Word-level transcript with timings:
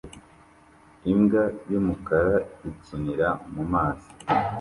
Imbwa 1.11 1.43
y'umukara 1.71 2.35
ikinira 2.69 3.29
mu 3.53 3.63
mazi 3.71 4.09